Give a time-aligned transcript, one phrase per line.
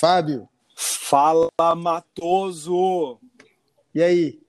[0.00, 0.48] Fábio.
[0.76, 3.18] Fala, Matoso!
[3.92, 4.40] E aí?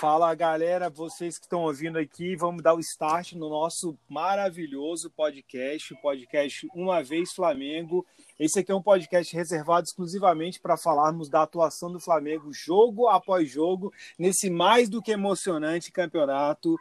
[0.00, 5.92] Fala, galera, vocês que estão ouvindo aqui, vamos dar o start no nosso maravilhoso podcast,
[5.92, 8.06] o podcast Uma Vez Flamengo.
[8.42, 13.48] Esse aqui é um podcast reservado exclusivamente para falarmos da atuação do Flamengo jogo após
[13.48, 16.76] jogo nesse mais do que emocionante campeonato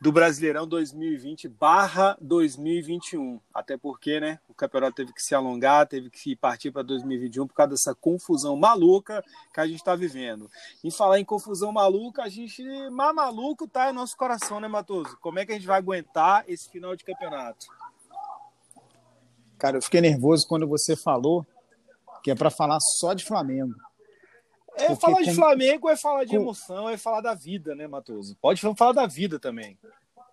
[0.00, 3.40] do Brasileirão 2020/2021.
[3.54, 7.54] Até porque, né, o campeonato teve que se alongar, teve que partir para 2021 por
[7.54, 10.50] causa dessa confusão maluca que a gente está vivendo.
[10.82, 15.16] Em falar em confusão maluca, a gente mais maluco tá no nosso coração, né, Matoso?
[15.20, 17.68] Como é que a gente vai aguentar esse final de campeonato?
[19.64, 21.46] Cara, eu fiquei nervoso quando você falou
[22.22, 23.74] que é para falar só de Flamengo.
[24.76, 25.34] É Porque falar de com...
[25.36, 26.42] Flamengo é falar de com...
[26.42, 28.36] emoção, é falar da vida, né, Matoso?
[28.42, 29.78] Pode falar da vida também.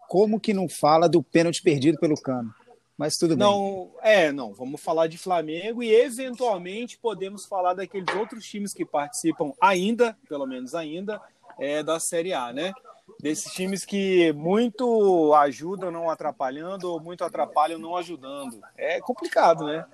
[0.09, 2.53] Como que não fala do pênalti perdido pelo Cano?
[2.97, 4.11] Mas tudo não, bem.
[4.11, 4.53] É, não.
[4.53, 10.45] Vamos falar de Flamengo e eventualmente podemos falar daqueles outros times que participam ainda, pelo
[10.45, 11.21] menos ainda,
[11.57, 12.73] é, da Série A, né?
[13.19, 18.61] Desses times que muito ajudam não atrapalhando ou muito atrapalham não ajudando.
[18.77, 19.85] É complicado, né?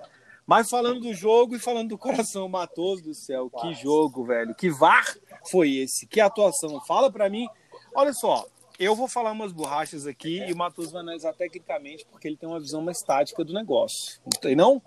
[0.46, 4.54] Mas falando do jogo e falando do coração matoso do céu, que jogo, velho.
[4.54, 5.04] Que VAR
[5.44, 6.06] foi esse?
[6.06, 6.80] Que atuação?
[6.86, 7.46] Fala para mim.
[7.94, 8.46] Olha só,
[8.78, 12.48] eu vou falar umas borrachas aqui e o Matos vai analisar tecnicamente porque ele tem
[12.48, 14.20] uma visão mais tática do negócio.
[14.24, 14.80] Não tem não?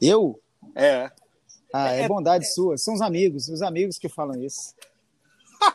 [0.00, 0.38] Eu?
[0.74, 1.10] É.
[1.72, 2.76] Ah, é, é bondade sua.
[2.76, 4.74] São os amigos, os amigos que falam isso.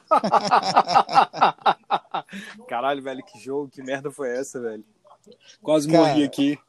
[2.67, 4.83] Caralho, velho, que jogo, que merda foi essa, velho?
[5.61, 6.59] Quase Cara, morri aqui.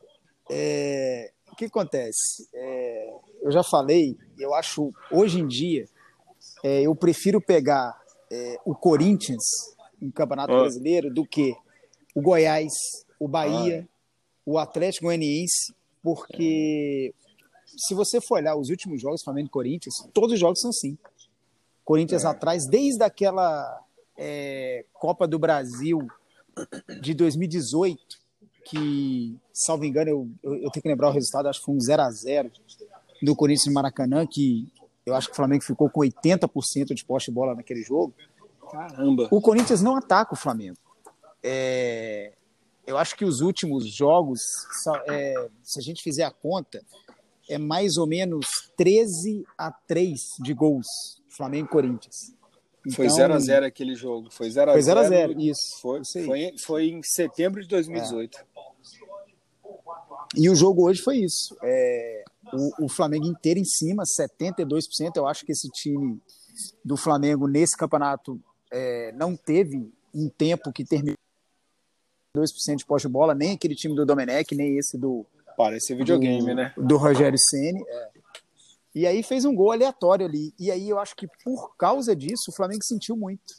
[0.48, 1.32] É...
[1.50, 2.48] O que acontece?
[2.54, 3.14] É...
[3.42, 5.86] Eu já falei, eu acho, hoje em dia,
[6.62, 7.98] é, eu prefiro pegar
[8.30, 9.42] é, o Corinthians
[10.00, 10.60] no Campeonato oh.
[10.60, 11.54] Brasileiro do que
[12.14, 12.72] o Goiás,
[13.18, 14.40] o Bahia, ah.
[14.44, 17.14] o Atlético Goianiense, porque
[17.76, 20.98] se você for olhar os últimos jogos Flamengo e Corinthians, todos os jogos são assim.
[21.90, 22.28] Corinthians é.
[22.28, 23.82] atrás, desde aquela
[24.16, 26.06] é, Copa do Brasil
[27.02, 28.00] de 2018,
[28.64, 31.80] que, salvo engano, eu, eu, eu, tenho que lembrar o resultado, acho que foi um
[31.80, 32.52] 0 a 0
[33.20, 34.72] do Corinthians em Maracanã, que
[35.04, 38.14] eu acho que o Flamengo ficou com 80% de poste de bola naquele jogo.
[38.70, 39.26] Caramba!
[39.28, 40.78] O Corinthians não ataca o Flamengo.
[41.42, 42.34] É,
[42.86, 44.40] eu acho que os últimos jogos,
[45.08, 46.84] é, se a gente fizer a conta,
[47.48, 48.46] é mais ou menos
[48.76, 52.34] 13 a 3 de gols Flamengo e Corinthians.
[52.86, 54.30] Então, foi 0x0 aquele jogo.
[54.30, 54.72] Foi 0x0.
[54.72, 55.80] Foi 0x0, isso.
[55.80, 58.38] Foi, foi, foi, em setembro de 2018.
[58.38, 58.44] É.
[60.36, 61.56] E o jogo hoje foi isso.
[61.62, 65.16] É, o, o, Flamengo inteiro em cima, 72%.
[65.16, 66.20] Eu acho que esse time
[66.84, 68.40] do Flamengo nesse campeonato
[68.72, 71.16] é, não teve um tempo que terminou
[72.36, 75.26] 2% de pós de bola, nem aquele time do Domenech, nem esse do.
[75.56, 76.72] Parece videogame, do, né?
[76.76, 77.82] Do Rogério Ceni.
[77.86, 78.19] É.
[78.94, 80.52] E aí fez um gol aleatório ali.
[80.58, 83.54] E aí eu acho que por causa disso o Flamengo sentiu muito.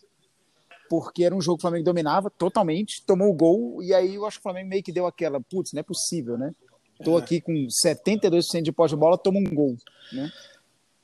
[0.90, 4.26] Porque era um jogo que o Flamengo dominava totalmente, tomou o gol, e aí eu
[4.26, 6.54] acho que o Flamengo meio que deu aquela, putz, não é possível, né?
[7.02, 7.22] Tô é.
[7.22, 7.54] aqui com
[7.86, 9.78] 72% de pós de bola, toma um gol,
[10.12, 10.30] né?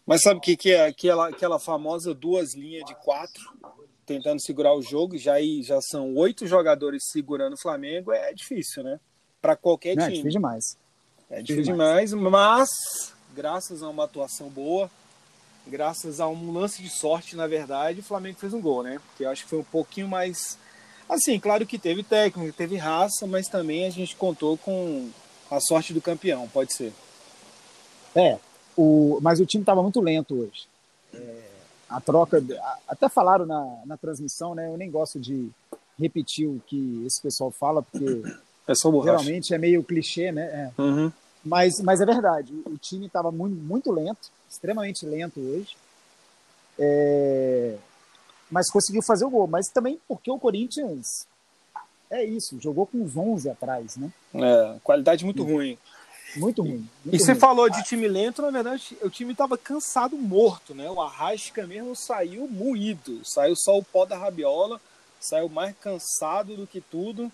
[0.05, 3.41] Mas sabe o que, que é aquela, aquela famosa duas linhas de quatro,
[4.05, 8.83] tentando segurar o jogo, já, aí, já são oito jogadores segurando o Flamengo, é difícil,
[8.83, 8.99] né?
[9.41, 10.13] Para qualquer não, time.
[10.13, 10.77] É difícil demais.
[11.29, 14.89] É difícil demais, demais mas graças a uma atuação boa,
[15.67, 18.99] graças a um lance de sorte, na verdade, o Flamengo fez um gol, né?
[19.15, 20.57] Que eu acho que foi um pouquinho mais.
[21.07, 25.09] Assim, claro que teve técnico, teve raça, mas também a gente contou com
[25.51, 26.91] a sorte do campeão, pode ser.
[28.15, 28.39] É,
[28.75, 30.67] o, mas o time estava muito lento hoje.
[31.13, 31.43] É,
[31.87, 32.43] a troca,
[32.87, 34.67] até falaram na, na transmissão, né?
[34.67, 35.49] Eu nem gosto de
[35.99, 38.23] repetir o que esse pessoal fala, porque
[38.67, 40.71] é geralmente é meio clichê, né?
[40.77, 40.81] É.
[40.81, 41.11] Uhum.
[41.47, 45.77] Mas, mas é verdade, o time estava muito, muito lento, extremamente lento hoje.
[46.77, 47.77] É...
[48.51, 49.47] Mas conseguiu fazer o gol.
[49.47, 51.25] Mas também porque o Corinthians
[52.09, 54.09] é isso, jogou com os 11 atrás, né?
[54.33, 55.77] É, qualidade muito ruim.
[56.35, 56.71] Muito ruim.
[56.71, 57.19] Muito e ruim.
[57.19, 60.89] você falou de time lento, na verdade, o time estava cansado, morto, né?
[60.89, 64.79] O Arrasca mesmo saiu moído, saiu só o pó da rabiola,
[65.19, 67.31] saiu mais cansado do que tudo.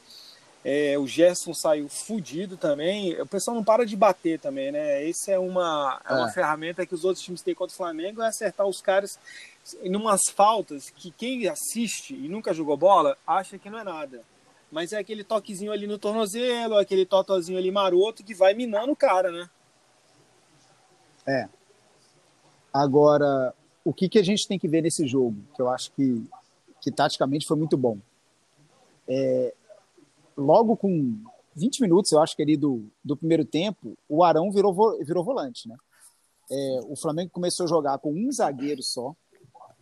[0.64, 3.20] É, o Gerson saiu fudido também.
[3.22, 5.08] O pessoal não para de bater também, né?
[5.10, 6.32] Essa é uma, é uma é.
[6.32, 9.20] ferramenta que os outros times têm contra o Flamengo, é acertar os caras
[9.82, 14.22] em umas faltas que quem assiste e nunca jogou bola acha que não é nada.
[14.72, 18.96] Mas é aquele toquezinho ali no tornozelo, aquele totozinho ali maroto que vai minando o
[18.96, 19.50] cara, né?
[21.28, 21.48] É.
[22.74, 26.26] Agora, o que, que a gente tem que ver nesse jogo, que eu acho que,
[26.82, 27.98] que taticamente foi muito bom.
[29.08, 29.54] É,
[30.38, 31.18] logo com
[31.56, 35.68] 20 minutos, eu acho que ali do, do primeiro tempo, o Arão virou, virou volante,
[35.68, 35.76] né?
[36.50, 39.16] é, o Flamengo começou a jogar com um zagueiro só,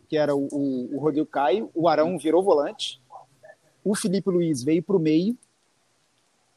[0.08, 3.00] que era o, o, o Rodrigo Caio, o Arão virou volante,
[3.84, 5.36] o Felipe Luiz veio para o meio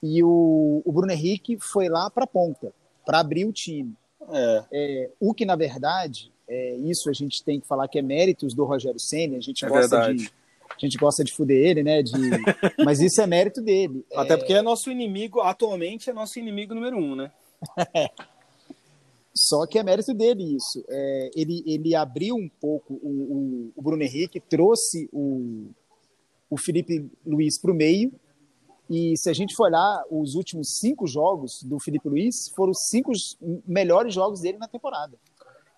[0.01, 2.73] e o, o Bruno Henrique foi lá para a ponta,
[3.05, 3.93] para abrir o time.
[4.29, 4.63] É.
[4.71, 8.53] É, o que, na verdade, é, isso a gente tem que falar que é méritos
[8.53, 10.17] do Rogério Senna, a gente é gosta verdade.
[10.19, 10.33] de
[10.69, 12.01] a gente gosta de fuder ele, né?
[12.01, 12.11] De...
[12.83, 14.05] Mas isso é mérito dele.
[14.13, 14.37] Até é...
[14.37, 17.31] porque é nosso inimigo, atualmente é nosso inimigo número um, né?
[19.37, 20.83] Só que é mérito dele isso.
[20.89, 25.67] É, ele, ele abriu um pouco o, o, o Bruno Henrique, trouxe o,
[26.49, 28.13] o Felipe Luiz para o meio.
[28.89, 32.87] E se a gente for olhar os últimos cinco jogos do Felipe Luiz, foram os
[32.87, 33.11] cinco
[33.67, 35.17] melhores jogos dele na temporada.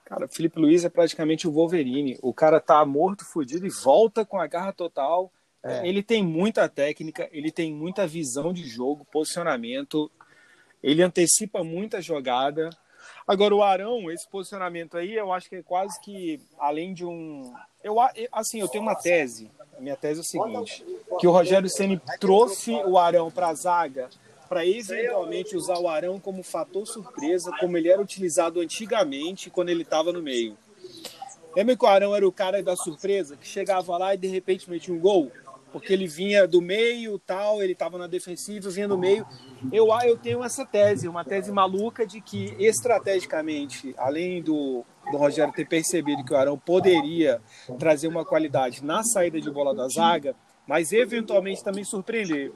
[0.07, 2.17] Cara, o Felipe Luiz é praticamente o Wolverine.
[2.21, 5.29] O cara tá morto, fudido e volta com a garra total.
[5.61, 5.85] É.
[5.85, 10.09] Ele tem muita técnica, ele tem muita visão de jogo, posicionamento.
[10.81, 12.69] Ele antecipa muita jogada.
[13.27, 17.53] Agora, o Arão, esse posicionamento aí, eu acho que é quase que além de um.
[17.83, 17.97] Eu,
[18.31, 19.51] assim, eu tenho uma tese.
[19.77, 20.85] A minha tese é o seguinte:
[21.19, 24.09] que o Rogério Ceni trouxe o Arão para a zaga
[24.47, 29.83] para eventualmente usar o Arão como fator surpresa, como ele era utilizado antigamente quando ele
[29.83, 30.57] estava no meio.
[31.55, 34.69] Lembra que o Arão era o cara da surpresa, que chegava lá e de repente
[34.69, 35.31] metia um gol?
[35.71, 39.25] Porque ele vinha do meio, tal, ele estava na defensiva, vinha do meio.
[39.71, 45.53] Eu, eu tenho essa tese, uma tese maluca de que estrategicamente, além do, do Rogério
[45.53, 47.41] ter percebido que o Arão poderia
[47.77, 50.35] trazer uma qualidade na saída de bola da zaga,
[50.67, 52.51] mas eventualmente também surpreender.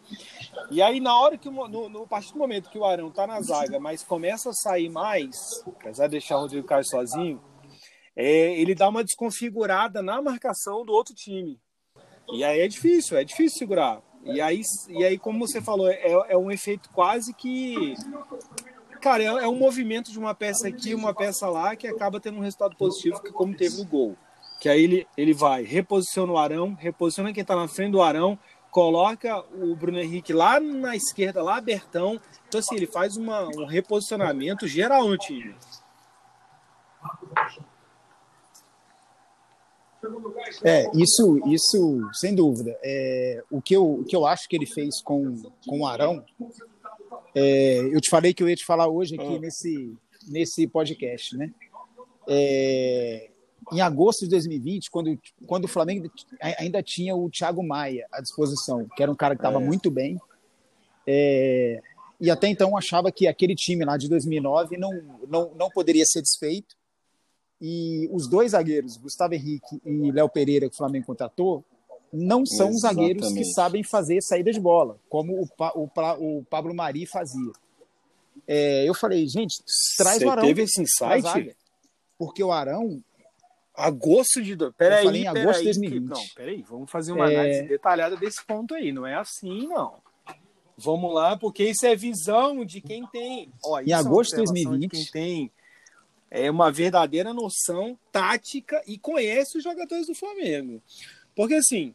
[0.70, 3.26] E aí, na hora que no, no a partir do momento que o Arão tá
[3.26, 7.42] na zaga, mas começa a sair mais, apesar de deixar o Rodrigo Caio sozinho,
[8.16, 11.58] é, ele dá uma desconfigurada na marcação do outro time.
[12.34, 14.02] E aí é difícil, é difícil segurar.
[14.24, 17.96] E aí, e aí como você falou, é, é um efeito quase que.
[19.00, 22.38] Cara, é, é um movimento de uma peça aqui, uma peça lá, que acaba tendo
[22.38, 24.18] um resultado positivo, que como teve no gol
[24.62, 28.38] que aí ele, ele vai, reposiciona o Arão, reposiciona quem está na frente do Arão,
[28.70, 32.22] coloca o Bruno Henrique lá na esquerda, lá abertão.
[32.48, 35.56] Então, assim, ele faz uma, um reposicionamento geral no time.
[40.64, 42.78] É, isso, isso sem dúvida.
[42.84, 46.24] É, o, que eu, o que eu acho que ele fez com, com o Arão,
[47.34, 49.40] é, eu te falei que eu ia te falar hoje aqui ah.
[49.40, 49.98] nesse,
[50.28, 51.52] nesse podcast, né?
[52.28, 53.31] É,
[53.72, 58.88] em agosto de 2020, quando, quando o Flamengo ainda tinha o Thiago Maia à disposição,
[58.96, 59.66] que era um cara que estava é.
[59.66, 60.20] muito bem.
[61.08, 61.82] É,
[62.20, 64.92] e até então achava que aquele time lá de 2009 não,
[65.28, 66.76] não, não poderia ser desfeito.
[67.60, 71.64] E os dois zagueiros, Gustavo Henrique e Léo Pereira, que o Flamengo contratou,
[72.12, 73.22] não são Exatamente.
[73.22, 75.90] zagueiros que sabem fazer saída de bola, como o, o,
[76.20, 77.52] o Pablo Mari fazia.
[78.48, 79.64] É, eu falei, gente,
[79.98, 80.44] traz Você o Arão.
[80.44, 81.56] Teve esse insight?
[82.22, 83.04] porque o Arão
[83.74, 84.56] Agosto de.
[84.74, 86.10] Peraí, em agosto de 2020.
[86.10, 87.36] Não, peraí, vamos fazer uma é...
[87.36, 88.92] análise detalhada desse ponto aí.
[88.92, 89.96] Não é assim, não.
[90.78, 93.52] Vamos lá, porque isso é visão de quem tem.
[93.64, 94.82] Ó, em é agosto de 2020.
[94.82, 95.52] De quem tem
[96.32, 100.82] é uma verdadeira noção tática e conhece os jogadores do Flamengo.
[101.36, 101.94] Porque assim,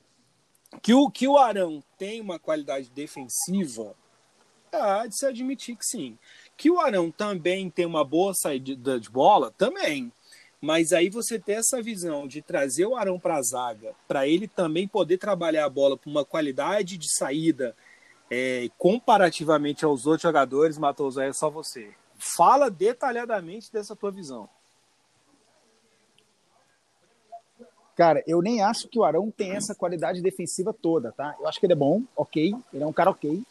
[0.83, 3.95] que o, que o Arão tem uma qualidade defensiva,
[4.71, 6.19] há de se admitir que sim.
[6.55, 10.13] Que o Arão também tem uma boa saída de bola, também.
[10.61, 14.49] Mas aí você ter essa visão de trazer o Arão para a zaga, para ele
[14.49, 17.77] também poder trabalhar a bola com uma qualidade de saída
[18.31, 21.91] é, comparativamente aos outros jogadores, Matoso, é só você.
[22.19, 24.49] Fala detalhadamente dessa tua visão.
[27.95, 31.35] Cara, eu nem acho que o Arão tem essa qualidade defensiva toda, tá?
[31.41, 33.43] Eu acho que ele é bom, ok, ele é um cara ok.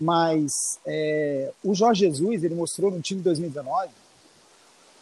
[0.00, 0.52] Mas
[0.84, 4.01] é, o Jorge Jesus, ele mostrou no time de 2019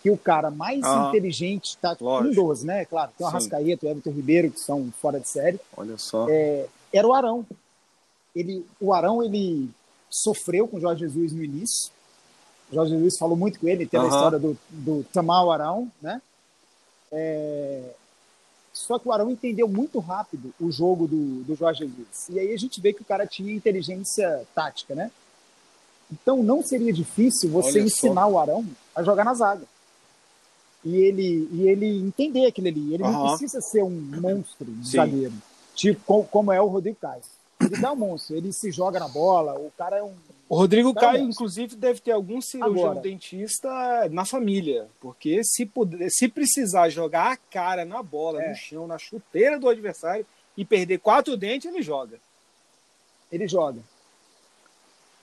[0.02, 2.84] que o cara mais ah, inteligente está com 12, né?
[2.86, 5.60] Claro, tem o Arrascaeta, o Everton Ribeiro, que são fora de série.
[5.76, 6.26] Olha só.
[6.28, 7.46] É, era o Arão.
[8.34, 9.68] Ele, o Arão, ele
[10.08, 11.90] sofreu com o Jorge Jesus no início.
[12.70, 15.90] O Jorge Jesus falou muito com ele, tem a história do, do tamar o Arão,
[16.00, 16.22] né?
[17.12, 17.90] É,
[18.72, 22.28] só que o Arão entendeu muito rápido o jogo do, do Jorge Jesus.
[22.30, 25.10] E aí a gente vê que o cara tinha inteligência tática, né?
[26.10, 28.30] Então não seria difícil você Olha ensinar só.
[28.30, 29.66] o Arão a jogar na zaga
[30.84, 32.94] e ele, e ele entender aquilo ali.
[32.94, 33.12] Ele uhum.
[33.12, 34.96] não precisa ser um monstro de Sim.
[34.96, 35.34] zagueiro,
[35.74, 37.22] tipo como é o Rodrigo Caio.
[37.60, 40.14] Ele dá um monstro, ele se joga na bola, o cara é um.
[40.48, 43.68] O Rodrigo Caio, um inclusive, deve ter algum cirurgião Agora, dentista
[44.10, 48.48] na família, porque se, puder, se precisar jogar a cara na bola, é.
[48.48, 52.18] no chão, na chuteira do adversário e perder quatro dentes, ele joga.
[53.30, 53.80] Ele joga.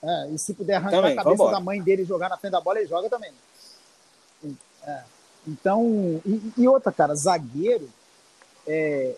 [0.02, 2.52] É, e se puder arrancar também, a cabeça da mãe dele e jogar na frente
[2.52, 3.32] da bola, ele joga também.
[4.84, 5.04] É.
[5.48, 7.90] Então, e, e, outra, cara, zagueiro,
[8.68, 9.16] é,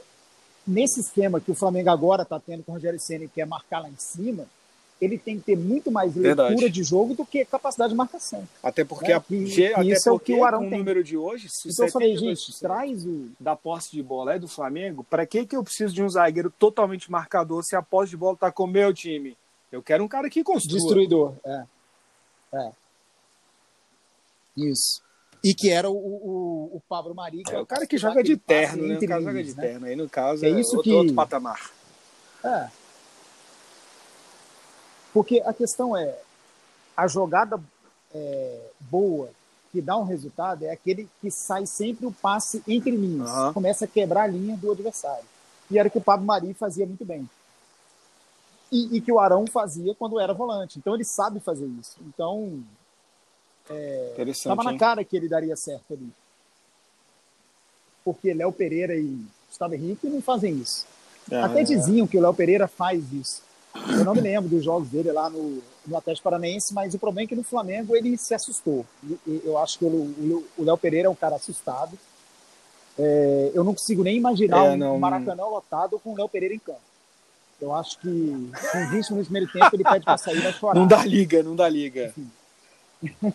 [0.65, 3.79] nesse esquema que o Flamengo agora está tendo com o Rogério Senna, que é marcar
[3.79, 4.45] lá em cima,
[5.01, 6.69] ele tem que ter muito mais leitura Verdade.
[6.69, 8.47] de jogo do que capacidade de marcação.
[8.61, 9.13] Até porque, né?
[9.13, 10.73] a, que, até isso é o que o Arão tem.
[10.73, 14.35] o número de hoje, se então eu falei, gente, traz o da posse de bola
[14.35, 17.81] é do Flamengo, para que que eu preciso de um zagueiro totalmente marcador se a
[17.81, 19.37] posse de bola está com o meu time?
[19.71, 20.79] Eu quero um cara que construa.
[20.79, 21.63] Destruidor, é.
[22.53, 22.71] É.
[24.57, 25.01] Isso.
[25.43, 27.43] E que era o, o, o Pablo Mari.
[27.49, 28.97] É, é o cara que joga de terno, né?
[28.97, 29.61] O cara joga de né?
[29.61, 29.85] terno.
[29.85, 30.93] Aí, no caso, é, isso outro, que...
[30.93, 31.71] outro patamar.
[32.43, 32.69] É.
[35.13, 36.17] Porque a questão é,
[36.95, 37.59] a jogada
[38.13, 39.29] é, boa
[39.71, 43.53] que dá um resultado é aquele que sai sempre o passe entre linhas, uhum.
[43.53, 45.25] começa a quebrar a linha do adversário.
[45.69, 47.29] E era o que o Pablo Mari fazia muito bem.
[48.71, 50.77] E, e, que o Arão fazia quando era volante.
[50.77, 51.97] Então ele sabe fazer isso.
[52.01, 52.63] Então
[54.27, 56.09] estava é, na cara que ele daria certo ali.
[58.03, 60.85] Porque Léo Pereira e Gustavo Henrique não fazem isso.
[61.29, 63.43] É, Até diziam que o Léo Pereira faz isso.
[63.75, 67.25] Eu não me lembro dos jogos dele lá no, no Atlético Paranaense, mas o problema
[67.25, 68.85] é que no Flamengo ele se assustou.
[69.43, 71.97] Eu acho que o Léo Pereira é um cara assustado.
[72.97, 76.59] É, eu não consigo nem imaginar é, um Maracanã lotado com o Léo Pereira em
[76.59, 76.81] campo.
[77.61, 80.79] Eu acho que com 20 minutos no primeiro tempo ele pede para sair vai chorar.
[80.79, 82.13] Não dá liga, não dá liga.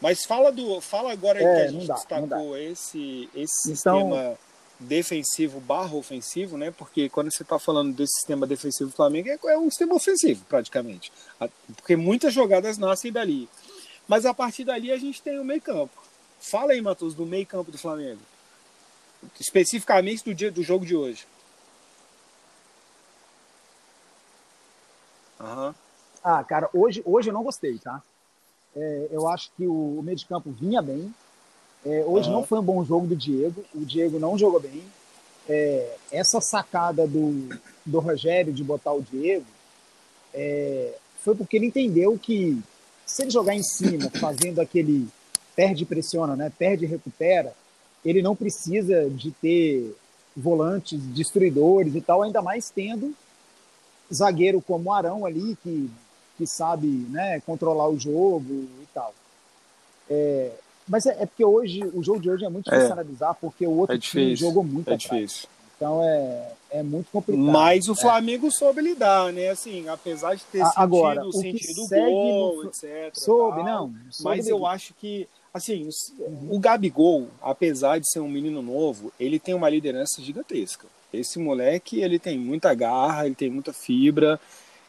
[0.00, 4.38] Mas fala do, fala agora é, que a gente dá, destacou esse esse então, sistema
[4.78, 6.70] defensivo barra ofensivo, né?
[6.70, 10.44] Porque quando você está falando desse sistema defensivo do Flamengo, é, é um sistema ofensivo,
[10.46, 11.12] praticamente.
[11.76, 13.48] Porque muitas jogadas nascem dali.
[14.06, 16.04] Mas a partir dali a gente tem o meio campo.
[16.38, 18.20] Fala aí, Matheus, do meio campo do Flamengo.
[19.40, 21.26] Especificamente do dia do jogo de hoje.
[25.40, 25.74] Uhum.
[26.22, 28.02] Ah, cara, hoje, hoje eu não gostei, tá?
[28.76, 31.12] É, eu acho que o, o meio de campo vinha bem,
[31.84, 32.36] é, hoje uhum.
[32.36, 34.82] não foi um bom jogo do Diego, o Diego não jogou bem.
[35.48, 37.48] É, essa sacada do,
[37.84, 39.46] do Rogério de botar o Diego
[40.34, 42.60] é, foi porque ele entendeu que
[43.06, 45.08] se ele jogar em cima, fazendo aquele
[45.54, 46.52] perde e pressiona, né?
[46.58, 47.54] perde e recupera,
[48.04, 49.96] ele não precisa de ter
[50.36, 53.14] volantes destruidores e tal, ainda mais tendo
[54.12, 55.88] zagueiro como o Arão ali, que,
[56.36, 59.14] que sabe né, controlar o jogo e tal.
[60.08, 60.52] É,
[60.88, 62.92] mas é, é, porque hoje, o jogo de hoje é muito difícil é.
[62.92, 64.96] analisar, porque o outro é time jogou muito é.
[64.96, 65.48] Difícil.
[65.76, 67.44] Então é, é muito complicado.
[67.44, 67.96] Mas o é.
[67.96, 69.48] Flamengo soube lidar, né?
[69.48, 72.68] Assim, apesar de ter Agora, sentido, o sentido gol, no...
[72.68, 73.10] etc.
[73.12, 73.94] Soube, tal, não.
[74.10, 75.88] Soube mas eu acho que, assim,
[76.18, 76.48] uhum.
[76.50, 80.86] o Gabigol, apesar de ser um menino novo, ele tem uma liderança gigantesca.
[81.12, 84.40] Esse moleque, ele tem muita garra, ele tem muita fibra,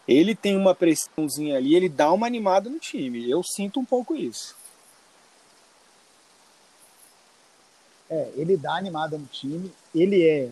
[0.07, 3.29] ele tem uma pressãozinha ali, ele dá uma animada no time.
[3.29, 4.55] Eu sinto um pouco isso.
[8.09, 9.71] É, ele dá animada no time.
[9.93, 10.49] Ele é,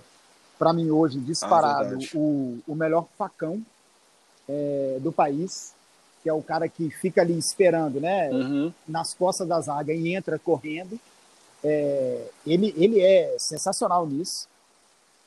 [0.60, 3.64] para mim hoje, disparado ah, o, o melhor facão
[4.48, 5.74] é, do país,
[6.22, 8.30] que é o cara que fica ali esperando, né?
[8.32, 8.74] Uhum.
[8.88, 11.00] Nas costas da zaga e entra correndo.
[11.64, 14.48] É, ele, ele é sensacional nisso.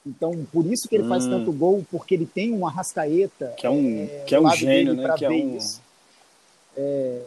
[0.07, 1.09] Então, por isso que ele hum.
[1.09, 3.55] faz tanto gol, porque ele tem uma rascaeta.
[3.57, 5.15] Que é um, é, que é um gênio, né?
[5.17, 5.59] Que é um...
[6.77, 7.23] É,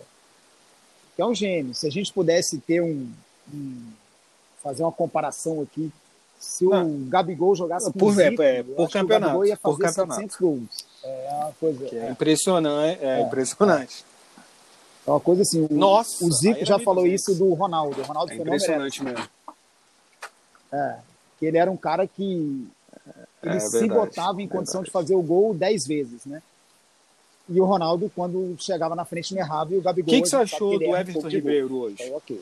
[1.16, 1.74] que é um gênio.
[1.76, 3.08] Se a gente pudesse ter um,
[3.54, 3.92] um
[4.62, 5.92] fazer uma comparação aqui.
[6.40, 10.38] Se o Gabigol jogasse por, Zico, é, por campeonato, o ia fazer por campeonato.
[10.40, 10.86] gols.
[11.04, 11.96] É uma coisa.
[11.96, 14.06] É, é, impressionante, é, é, impressionante.
[15.06, 15.68] É uma coisa assim.
[15.70, 18.02] O, Nossa, o Zico já falou isso do Ronaldo.
[18.02, 19.30] O Ronaldo é impressionante mesmo.
[20.72, 20.96] É,
[21.42, 22.68] que ele era um cara que
[23.42, 26.40] ele se botava em condição de fazer o gol dez vezes, né?
[27.50, 29.74] E o Ronaldo, quando chegava na frente, não errava.
[29.74, 30.14] E o Gabigol.
[30.14, 31.96] O que, que você achou do Everton um Ribeiro hoje?
[32.00, 32.42] Então, ok.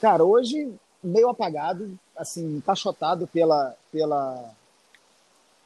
[0.00, 4.52] Cara, hoje meio apagado, assim, encaixotado pela, pela,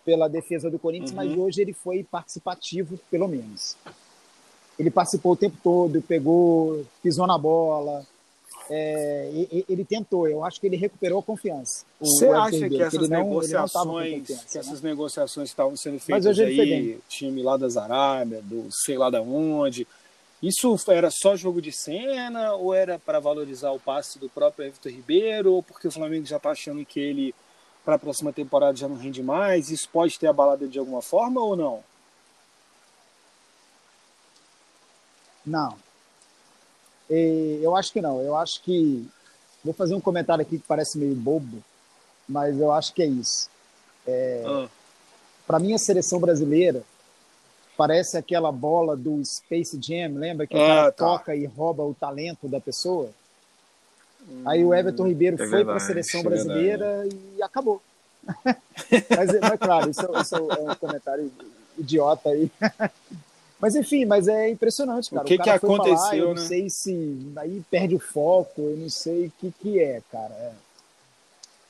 [0.04, 1.16] pela defesa do Corinthians, uhum.
[1.16, 3.76] mas hoje ele foi participativo, pelo menos.
[4.78, 8.06] Ele participou o tempo todo, pegou, pisou na bola,
[8.70, 9.30] é,
[9.68, 11.84] ele tentou, eu acho que ele recuperou a confiança.
[12.00, 14.90] Você acha que essas, não, negociações, que essas né?
[14.90, 19.86] negociações que estavam sendo feitas aí, time lá das Arábia, do sei lá da onde,
[20.42, 24.90] isso era só jogo de cena ou era para valorizar o passe do próprio Everton
[24.90, 27.34] Ribeiro ou porque o Flamengo já está achando que ele
[27.84, 29.70] para a próxima temporada já não rende mais?
[29.70, 31.84] Isso pode ter abalado de alguma forma ou não?
[35.44, 35.83] Não.
[37.10, 38.20] Eu acho que não.
[38.20, 39.06] Eu acho que.
[39.64, 41.62] Vou fazer um comentário aqui que parece meio bobo,
[42.28, 43.48] mas eu acho que é isso.
[44.06, 44.42] É...
[44.46, 44.68] Ah.
[45.46, 46.84] Para mim, a seleção brasileira
[47.76, 51.04] Parece aquela bola do Space Jam, lembra que o cara ah, tá.
[51.04, 53.10] toca e rouba o talento da pessoa?
[54.28, 57.82] Hum, Aí o Everton Ribeiro é foi para a seleção é brasileira e acabou.
[58.46, 61.32] mas, mas, claro, isso, isso, é um comentário
[61.76, 62.48] idiota aí.
[63.60, 65.22] Mas enfim, mas é impressionante, cara.
[65.22, 66.34] O que, o que aconteceu, falar, eu né?
[66.34, 70.34] não sei se aí perde o foco, eu não sei o que, que é, cara.
[70.34, 70.52] É.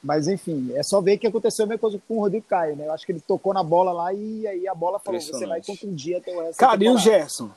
[0.04, 2.86] Mas enfim, é só ver que aconteceu a mesma coisa com o Rodrigo Caio, né?
[2.86, 5.62] Eu acho que ele tocou na bola lá e aí a bola falou: você vai
[5.62, 6.58] confundir até o resto.
[6.58, 7.50] Cara, e o Gerson?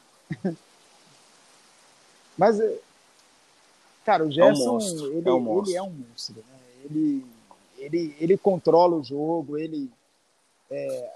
[2.37, 2.57] Mas,
[4.05, 4.79] cara, o Gerson, é um
[5.17, 6.35] ele, é um ele é um monstro.
[6.35, 6.59] Né?
[6.85, 7.25] Ele,
[7.77, 9.91] ele, ele controla o jogo, ele.
[10.71, 11.11] É,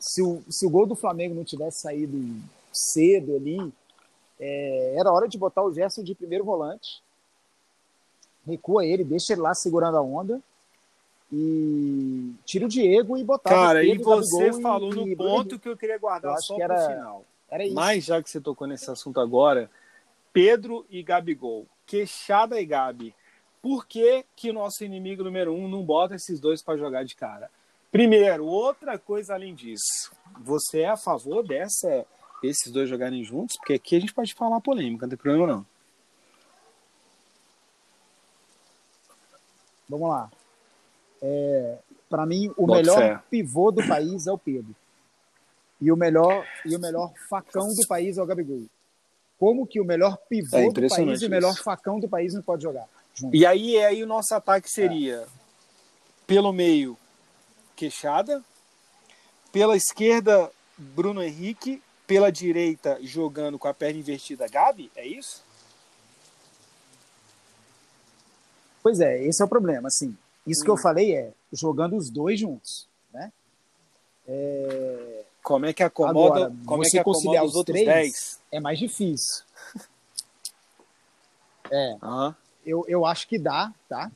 [0.00, 2.18] se, o, se o gol do Flamengo não tivesse saído
[2.72, 3.72] cedo ali,
[4.40, 7.02] é, era hora de botar o Gerson de primeiro volante.
[8.46, 10.40] Recua ele, deixa ele lá segurando a onda
[11.30, 15.68] e tira o Diego e botar Cara, e você falou e, no e ponto que
[15.68, 17.24] eu queria guardar eu só para o final.
[17.50, 17.74] Era isso.
[17.74, 19.70] Mas já que você tocou nesse assunto agora,
[20.32, 23.14] Pedro e Gabigol, Queixada e Gabi,
[23.60, 27.14] por que que o nosso inimigo número um não bota esses dois para jogar de
[27.14, 27.50] cara?
[27.90, 32.06] Primeiro, outra coisa além disso, você é a favor dessa
[32.42, 33.56] esses dois jogarem juntos?
[33.56, 35.66] Porque aqui a gente pode falar polêmica, não tem problema não.
[39.88, 40.30] Vamos lá.
[41.20, 41.78] É,
[42.08, 43.20] para mim, o melhor fé.
[43.28, 44.74] pivô do país é o Pedro.
[45.80, 48.66] E o melhor e o melhor facão do país é o Gabigol.
[49.38, 52.42] Como que o melhor pivô é do país e o melhor facão do país não
[52.42, 52.86] pode jogar?
[53.14, 53.34] Junto?
[53.34, 55.26] E aí, aí o nosso ataque seria é.
[56.26, 56.96] pelo meio
[57.80, 58.44] Queixada,
[59.50, 65.42] pela esquerda Bruno Henrique, pela direita jogando com a perna invertida Gabi, é isso?
[68.82, 70.14] Pois é, esse é o problema, assim.
[70.46, 70.64] Isso hum.
[70.64, 70.82] que eu hum.
[70.82, 73.32] falei é jogando os dois juntos, né?
[74.28, 75.24] É...
[75.42, 78.40] Como é que acomoda, Agora, como você é que conciliar os, outros três 10?
[78.52, 79.42] É mais difícil.
[81.72, 81.96] É.
[82.02, 82.34] Uhum.
[82.66, 84.10] Eu, eu acho que dá, tá?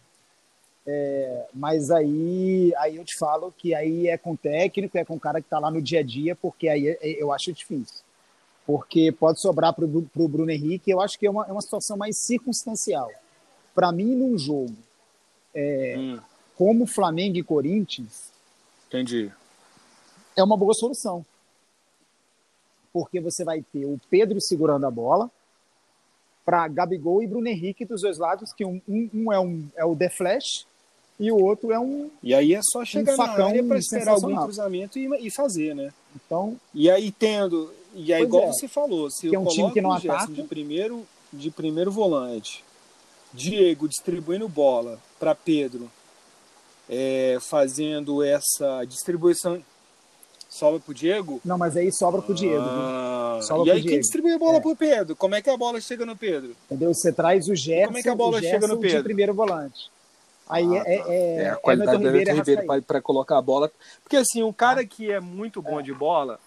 [0.87, 5.21] É, mas aí, aí eu te falo que aí é com técnico, é com o
[5.21, 8.05] cara que está lá no dia a dia, porque aí é, eu acho difícil.
[8.67, 11.97] Porque pode sobrar para o Bruno Henrique, eu acho que é uma, é uma situação
[11.97, 13.11] mais circunstancial.
[13.75, 14.75] Para mim, num jogo
[15.55, 16.21] é, hum.
[16.57, 18.31] como Flamengo e Corinthians,
[18.89, 19.33] Entendi.
[20.37, 21.25] é uma boa solução.
[22.93, 25.31] Porque você vai ter o Pedro segurando a bola
[26.45, 29.85] para Gabigol e Bruno Henrique dos dois lados, que um, um, um é, um, é
[29.85, 30.67] o The Flash
[31.19, 32.11] e o outro é um.
[32.23, 35.75] E aí é só chegar um na área para esperar algum cruzamento e, e, fazer,
[35.75, 35.93] né?
[36.15, 36.57] Então.
[36.75, 37.73] E aí tendo.
[37.95, 38.47] E aí, igual é.
[38.49, 40.33] você falou, se que é um time que não ataca.
[40.33, 42.65] de primeiro, de primeiro volante
[43.35, 45.91] Diego distribuindo bola para Pedro,
[46.89, 49.61] é, fazendo essa distribuição.
[50.49, 51.41] Sobra pro Diego?
[51.45, 52.63] Não, mas aí sobra pro Diego.
[52.65, 53.89] Ah, sobra e aí Diego.
[53.89, 54.61] quem distribui a bola é.
[54.61, 55.17] pro Pedro?
[55.17, 56.55] Como é que a bola chega no Pedro?
[56.67, 56.95] Entendeu?
[56.95, 58.99] Você traz o Gerson, Como é que a bola chega no Pedro?
[58.99, 59.91] de primeiro volante.
[60.49, 63.71] Aí ah, é, é, é, a qualidade do Everton Ribeiro para colocar a bola.
[64.03, 64.87] Porque assim, um cara ah.
[64.87, 65.83] que é muito bom é.
[65.83, 66.39] de bola,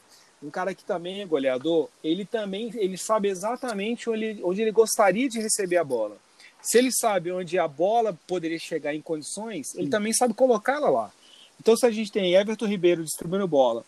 [0.42, 5.28] um cara que também é goleador, ele também ele sabe exatamente onde, onde ele gostaria
[5.28, 6.18] de receber a bola.
[6.62, 11.12] Se ele sabe onde a bola poderia chegar em condições, ele também sabe colocá-la lá.
[11.60, 13.84] Então, se a gente tem Everton Ribeiro distribuindo bola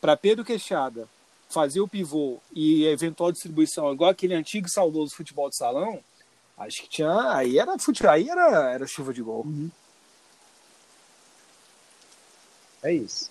[0.00, 1.08] para Pedro Queixada
[1.50, 6.00] fazer o pivô e eventual distribuição, igual aquele antigo saudoso futebol de salão,
[6.66, 7.32] acho que tinha.
[7.32, 9.44] Aí era futebol, aí era, era chuva de gol.
[9.44, 9.70] Uhum.
[12.82, 13.30] É isso.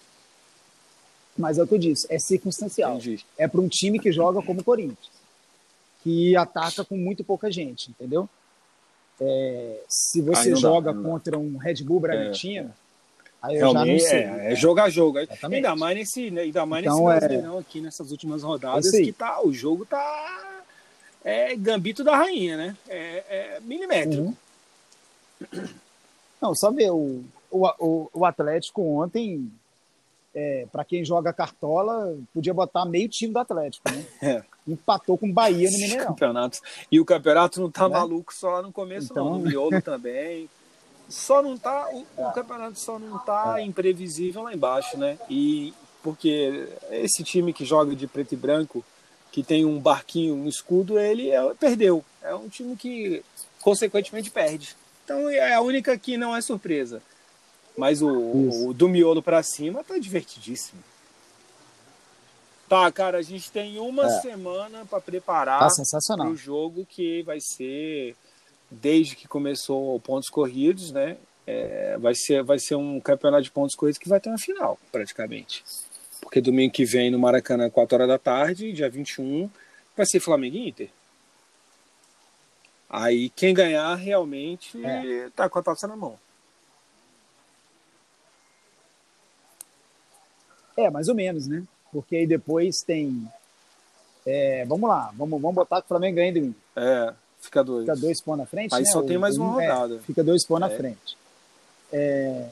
[1.38, 2.96] Mas é o que eu disse, é circunstancial.
[2.96, 3.26] Entendi.
[3.38, 5.10] É para um time que joga como o Corinthians,
[6.04, 8.30] que ataca com muito pouca gente, entendeu?
[9.22, 12.90] É, se você joga dá, contra um Red Bull Bragantino, é.
[13.42, 14.20] Aí eu Realmente, já não sei.
[14.20, 15.18] É, é jogo a jogo.
[15.18, 15.66] Exatamente.
[15.66, 17.60] Ainda mais nesse, né, ainda mais então, nesse é...
[17.60, 20.59] aqui nessas últimas rodadas que tá, o jogo tá
[21.24, 22.78] é gambito da rainha, né?
[22.88, 24.36] É, é milimétrico.
[25.54, 25.68] Uhum.
[26.42, 29.52] Não, só ver o, o, o Atlético ontem
[30.34, 34.06] é, para quem joga cartola, podia botar meio time do Atlético, né?
[34.22, 34.44] É.
[34.68, 36.08] Empatou com o Bahia no Mineirão.
[36.08, 36.60] Campeonato.
[36.92, 37.90] E o campeonato não tá é.
[37.90, 39.26] maluco só lá no começo, então...
[39.26, 39.40] não.
[39.40, 40.48] No miolo também.
[41.10, 41.90] Só não tá.
[41.92, 43.64] O, o, campeonato só não tá é.
[43.64, 45.18] imprevisível lá embaixo, né?
[45.28, 48.86] E porque esse time que joga de preto e branco,
[49.32, 52.04] que tem um barquinho, um escudo, ele é, perdeu.
[52.22, 53.24] É um time que,
[53.62, 54.76] consequentemente, perde.
[55.04, 57.02] Então é a única que não é surpresa.
[57.78, 60.84] Mas o, o do miolo para cima tá divertidíssimo.
[62.68, 64.22] Tá, cara, a gente tem uma é.
[64.22, 68.16] semana para preparar tá o jogo que vai ser
[68.70, 71.18] desde que começou pontos corridos, né?
[71.48, 74.78] É, vai, ser, vai ser um campeonato de pontos corridos que vai ter uma final,
[74.92, 75.64] praticamente.
[76.22, 79.50] Porque domingo que vem no Maracanã, 4 horas da tarde, dia 21,
[79.96, 80.90] vai ser Flamengo e Inter.
[82.90, 85.30] Aí quem ganhar realmente é.
[85.36, 86.18] tá com a taça na mão.
[90.76, 91.64] É, mais ou menos, né?
[91.92, 93.28] Porque aí depois tem.
[94.26, 96.62] É, vamos lá, vamos, vamos botar que o Flamengo ganha do Inter.
[96.76, 97.86] É, fica dois.
[97.86, 98.74] Fica dois pontos na frente.
[98.74, 98.90] Aí né?
[98.90, 100.00] só tem mais uma é, rodada.
[100.00, 100.72] fica dois pontos é.
[100.72, 101.18] na frente.
[101.92, 102.50] É,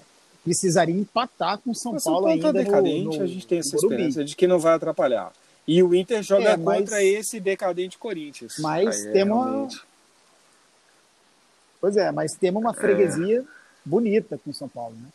[0.48, 3.46] precisaria empatar com o São, São Paulo, Paulo tá ainda decadente, no, no, a gente
[3.46, 5.32] tem essa esperança de que não vai atrapalhar.
[5.68, 8.56] E o Inter joga É, mas- contra esse decadente Corinthians.
[8.60, 9.82] Mas Aí é temos uma- realmente-
[11.82, 13.44] Pois é, mas temos uma freguesia
[13.86, 15.10] bonita com o São Paulo, né?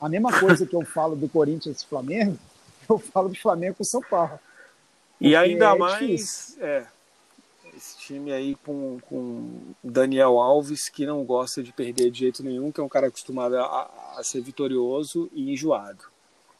[0.00, 2.38] A mesma coisa que eu falo do Corinthians e Flamengo,
[2.88, 4.38] eu falo do Flamengo com São Paulo.
[5.20, 6.64] E ainda é mais difícil.
[6.64, 6.84] é,
[7.78, 12.70] esse time aí com, com Daniel Alves, que não gosta de perder de jeito nenhum,
[12.70, 16.04] que é um cara acostumado a, a ser vitorioso e enjoado.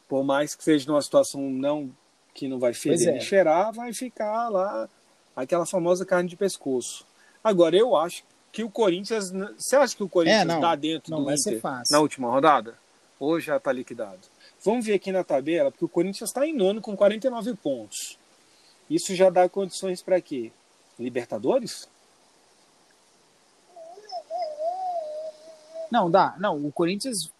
[0.07, 1.89] Por mais que seja numa situação não
[2.33, 3.11] que não vai feder é.
[3.11, 4.89] nem cheirar, vai ficar lá
[5.35, 7.05] aquela famosa carne de pescoço.
[7.43, 9.31] Agora, eu acho que o Corinthians.
[9.57, 10.59] Você acha que o Corinthians É, não.
[10.59, 11.91] dá dentro Não do vai Inter ser fácil.
[11.93, 12.77] na última rodada?
[13.19, 14.19] Ou já está liquidado?
[14.63, 18.17] Vamos ver aqui na tabela, porque o Corinthians está em nono com 49 pontos.
[18.89, 20.51] Isso já dá condições para quê?
[20.99, 21.87] Libertadores?
[25.91, 26.35] Não, dá.
[26.39, 27.31] Não, o Corinthians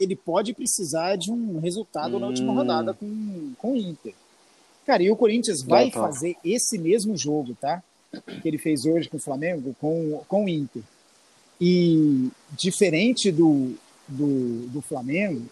[0.00, 2.56] ele pode precisar de um resultado na última Hum.
[2.56, 4.14] rodada com, com o Inter.
[4.86, 6.00] Cara, e o Corinthians vai tá.
[6.00, 7.82] fazer esse mesmo jogo, tá?
[8.40, 10.82] Que ele fez hoje com o Flamengo, com, com o Inter.
[11.60, 13.74] E diferente do,
[14.06, 15.44] do, do Flamengo,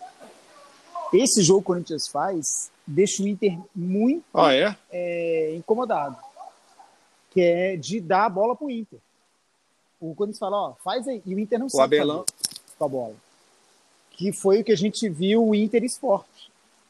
[1.12, 4.74] esse jogo que o Corinthians faz deixa o Inter muito Ah, é?
[4.90, 6.16] é, incomodado,
[7.36, 8.98] que é de dar a bola pro Inter.
[10.00, 12.24] O Corinthians fala, ó, faz aí, e o Inter não O sabe Abelão.
[12.78, 13.14] com a bola.
[14.12, 16.26] Que foi o que a gente viu o Inter e Sport.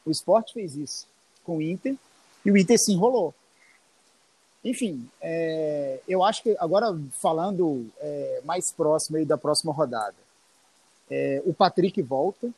[0.05, 1.05] O Sport fez isso
[1.43, 1.97] com o Inter
[2.45, 3.35] e o Inter se enrolou.
[4.63, 10.15] Enfim, é, eu acho que agora falando é, mais próximo aí da próxima rodada,
[11.11, 12.49] é, o Patrick volta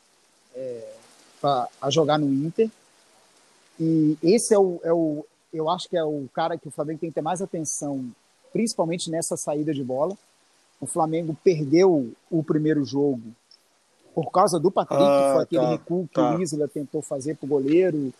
[0.54, 0.94] é,
[1.40, 2.70] pra, a jogar no Inter
[3.80, 7.00] e esse é o, é o, eu acho que é o cara que o Flamengo
[7.00, 8.04] tem que ter mais atenção,
[8.52, 10.16] principalmente nessa saída de bola.
[10.80, 13.22] O Flamengo perdeu o primeiro jogo
[14.14, 16.36] por causa do Patrick, Ah, foi aquele tá, recuo que tá.
[16.36, 18.12] o Isla tentou fazer pro goleiro.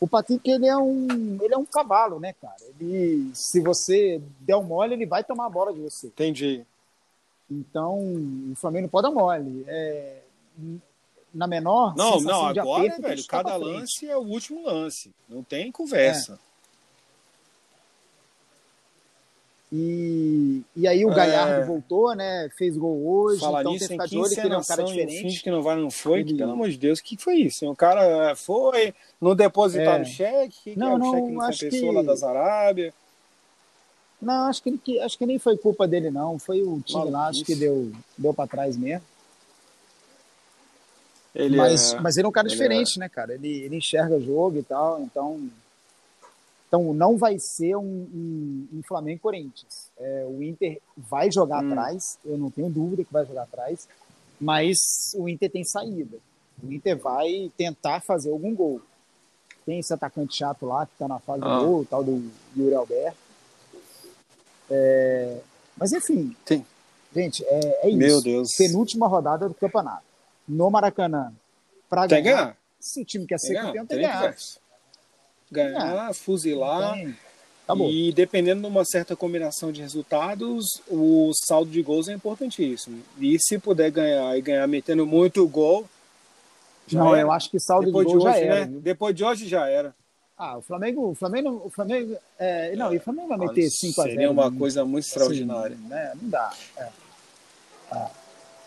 [0.00, 2.56] O Patrick, ele é um, ele é um cavalo, né, cara?
[2.80, 6.06] Ele, se você der um mole, ele vai tomar a bola de você.
[6.06, 6.64] Entendi.
[7.50, 9.64] Então, o Flamengo não pode dar mole.
[9.66, 10.18] É,
[11.32, 15.12] na menor Não, não, agora, velho, cada lance é o último lance.
[15.28, 16.38] Não tem conversa.
[19.70, 21.14] E, e aí o É.
[21.14, 22.48] Galhardo voltou, né?
[22.56, 24.62] Fez gol hoje, Falar então nisso, tem que ficar de olho que ele é um
[24.64, 25.42] cara diferente.
[25.42, 27.68] que não vai, não foi, que, pelo amor de Deus, o que foi isso?
[27.70, 30.02] O cara foi, não depositaram É.
[30.02, 32.94] o cheque, que que Não, é o não, cheque não acho que- lá das Arábia.
[34.22, 36.38] Não, acho que, que- acho que nem foi culpa dele, não.
[36.38, 39.04] Foi o time lá, acho que deu, deu para trás mesmo.
[41.34, 42.00] Ele mas, é...
[42.00, 43.34] mas ele é um cara ele diferente, né, cara?
[43.34, 45.38] Ele, ele enxerga jogo e tal, então.
[46.68, 49.90] Então não vai ser um, um, um Flamengo Corinthians.
[49.98, 51.70] É, o Inter vai jogar Hum.
[51.72, 53.88] atrás, eu não tenho dúvida que vai jogar atrás,
[54.40, 54.76] mas
[55.16, 56.18] o Inter tem saída.
[56.62, 58.82] O Inter vai tentar fazer algum gol.
[59.64, 61.58] Tem esse atacante chato lá que tá na fase Ah.
[61.58, 63.16] do gol, o tal do Yuri Alberto.
[64.70, 65.40] É,
[65.76, 66.64] mas enfim, Sim.
[67.14, 67.96] gente, é, é isso.
[67.98, 68.54] Meu Deus.
[68.56, 70.02] Penúltima rodada do campeonato.
[70.46, 71.32] No Maracanã.
[71.88, 72.56] Pra Tem que ganhar, ganhar.
[72.78, 74.36] se o time quer Tem ser ganhar, campeão, tem tem que ganhar.
[75.50, 76.94] Ganhar, fuzilar.
[76.94, 77.16] Tem.
[77.64, 77.90] Acabou.
[77.90, 83.02] E dependendo de uma certa combinação de resultados, o saldo de gols é importantíssimo.
[83.18, 85.86] E se puder ganhar e ganhar metendo muito gol,
[86.90, 87.20] Não, era.
[87.22, 88.66] eu acho que saldo depois de de, gol hoje, já era.
[88.66, 88.78] né?
[88.80, 89.94] Depois de hoje já era.
[90.36, 94.00] Ah, o Flamengo, o Flamengo, o Flamengo, é, não, e o Flamengo vai meter 5
[94.00, 95.76] a 0 Seria uma coisa muito Assim, extraordinária.
[95.88, 96.12] né?
[96.22, 96.52] Não dá.
[96.76, 96.88] É.
[97.90, 98.10] Ah.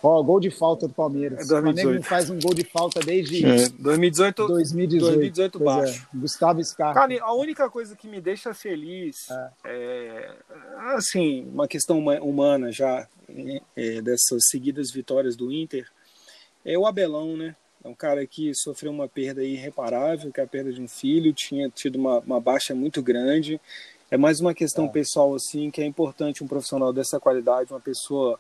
[0.04, 1.40] Ó, gol de falta do Palmeiras.
[1.40, 1.96] É o Flamengo 2018.
[1.96, 3.42] não faz um gol de falta desde
[3.78, 5.02] 2018, 2018.
[5.06, 5.80] 2018 Pois é.
[5.82, 6.08] baixo.
[6.14, 7.00] Gustavo Scarpa.
[7.00, 9.28] Cara, a única coisa que me deixa feliz
[9.64, 10.32] é,
[10.96, 15.88] assim, uma questão huma- humana já é, é, dessas seguidas vitórias do Inter
[16.66, 17.56] é o Abelão, né?
[17.84, 21.34] É um cara que sofreu uma perda irreparável, que é a perda de um filho,
[21.34, 23.60] tinha tido uma, uma baixa muito grande.
[24.12, 24.90] É mais uma questão É.
[24.90, 28.40] pessoal assim que é importante um profissional dessa qualidade, uma pessoa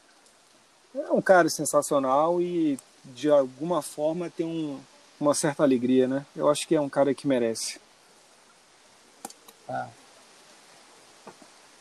[0.95, 4.79] é um cara sensacional e de alguma forma tem um,
[5.19, 6.25] uma certa alegria, né?
[6.35, 7.79] Eu acho que é um cara que merece.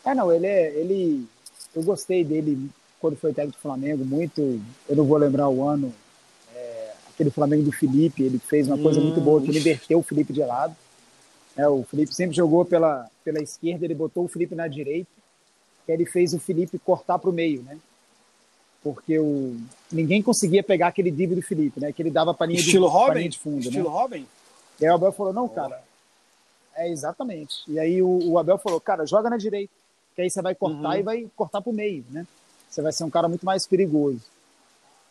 [0.05, 0.71] É, não, ele é.
[0.75, 1.27] Ele,
[1.75, 2.71] eu gostei dele
[3.01, 4.41] quando foi técnico do Flamengo, muito.
[4.89, 5.93] Eu não vou lembrar o ano.
[6.55, 9.69] é, aquele Flamengo do Felipe, ele fez uma coisa Hum, muito boa, que ele ixi.
[9.69, 10.75] inverteu o Felipe de lado.
[11.57, 15.11] É, o Felipe sempre jogou pela, pela esquerda, ele botou o Felipe na direita,
[15.85, 17.77] que ele fez o Felipe cortar para o meio, né?
[18.83, 19.57] Porque o,
[19.93, 21.93] ninguém conseguia pegar aquele drible do Felipe, né?
[21.93, 23.19] Que ele dava para linha, Estilo de, Robin?
[23.19, 23.95] linha de fundo, Estilo né?
[23.95, 24.27] Robin?
[24.81, 25.83] E aí o Abel falou, não, cara,
[26.75, 27.57] é exatamente.
[27.69, 29.73] E aí o, o Abel falou, cara, joga na direita,
[30.17, 30.97] que aí você vai cortar Uhum.
[30.97, 32.27] e vai cortar para o meio, né?
[32.71, 34.21] Você vai ser um cara muito mais perigoso.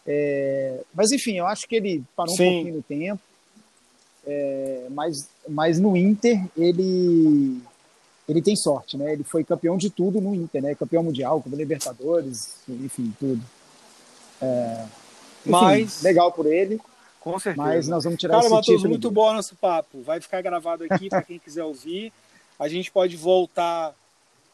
[0.08, 2.44] É, mas enfim, eu acho que ele parou Sim.
[2.44, 3.22] um pouquinho no tempo.
[4.26, 7.62] É, mas, mas no Inter ele
[8.28, 9.14] ele tem sorte, né?
[9.14, 10.76] Ele foi campeão de tudo no Inter, né?
[10.76, 13.42] Campeão mundial, campeão Libertadores, enfim, tudo.
[14.42, 14.86] É,
[15.42, 16.80] enfim, Mas- legal por ele,
[17.20, 17.62] Com certeza.
[17.68, 18.90] mas nós vamos tirar Cara, esse Matheus, título.
[18.90, 19.16] muito dele.
[19.16, 20.02] bom nosso papo.
[20.02, 22.12] Vai ficar gravado aqui para quem quiser ouvir.
[22.58, 23.94] A gente pode voltar.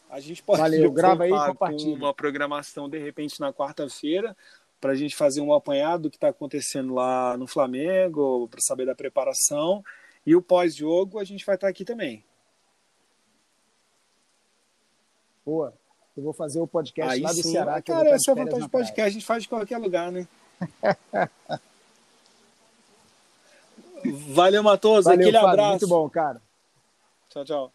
[0.09, 1.95] A gente pode Valeu, grava aí e com compartilha.
[1.95, 4.35] uma programação de repente na quarta-feira
[4.79, 8.85] para a gente fazer um apanhado do que está acontecendo lá no Flamengo, para saber
[8.85, 9.83] da preparação.
[10.25, 12.23] E o pós-jogo a gente vai estar aqui também.
[15.45, 15.73] Boa.
[16.15, 17.51] Eu vou fazer o podcast Aí lá do sim.
[17.51, 17.81] Ceará.
[17.81, 19.01] Que Cara, essa é a vantagem do podcast.
[19.01, 20.27] A gente faz de qualquer lugar, né?
[24.29, 25.03] Valeu, Matoso.
[25.03, 25.17] praia.
[25.17, 25.71] Valeu, Aquele Fábio, abraço.
[25.71, 26.41] Muito bom, cara.
[27.29, 27.74] Tchau, tchau.